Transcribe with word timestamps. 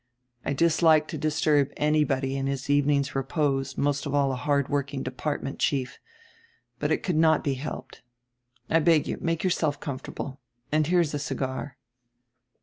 I 0.43 0.53
dislike 0.53 1.07
to 1.09 1.17
disturb 1.19 1.71
anybody 1.77 2.35
in 2.35 2.47
his 2.47 2.71
evening's 2.71 3.13
repose, 3.13 3.77
most 3.77 4.07
of 4.07 4.15
all 4.15 4.31
a 4.31 4.35
hard 4.35 4.67
worked 4.67 4.99
department 5.03 5.59
chief. 5.59 5.99
But 6.79 6.91
it 6.91 7.03
could 7.03 7.15
not 7.17 7.43
be 7.43 7.53
helped. 7.53 8.01
I 8.67 8.79
beg 8.79 9.05
you, 9.07 9.19
make 9.21 9.43
yourself 9.43 9.79
comfortable, 9.79 10.39
and 10.71 10.87
here 10.87 11.01
is 11.01 11.13
a 11.13 11.19
cigar." 11.19 11.77